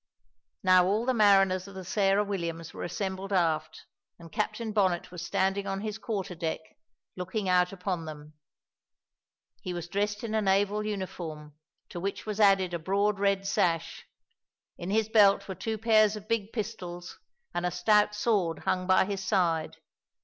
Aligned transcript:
Now 0.63 0.87
all 0.87 1.05
the 1.05 1.13
mariners 1.13 1.67
of 1.67 1.75
the 1.75 1.85
Sarah 1.85 2.23
Williams 2.23 2.73
were 2.73 2.81
assembled 2.83 3.31
aft 3.31 3.85
and 4.17 4.31
Captain 4.31 4.71
Bonnet 4.71 5.11
was 5.11 5.23
standing 5.23 5.67
on 5.67 5.81
his 5.81 5.99
quarter 5.99 6.33
deck, 6.33 6.59
looking 7.15 7.47
out 7.47 7.71
upon 7.71 8.05
them. 8.05 8.33
He 9.61 9.75
was 9.75 9.87
dressed 9.87 10.23
in 10.23 10.33
a 10.33 10.41
naval 10.41 10.83
uniform, 10.83 11.53
to 11.89 11.99
which 11.99 12.25
was 12.25 12.39
added 12.39 12.73
a 12.73 12.79
broad 12.79 13.19
red 13.19 13.45
sash. 13.45 14.07
In 14.75 14.89
his 14.89 15.07
belt 15.07 15.47
were 15.47 15.53
two 15.53 15.77
pairs 15.77 16.15
of 16.15 16.27
big 16.27 16.51
pistols, 16.51 17.19
and 17.53 17.63
a 17.63 17.69
stout 17.69 18.15
sword 18.15 18.57
hung 18.63 18.87
by 18.87 19.05
his 19.05 19.23
side. 19.23 19.77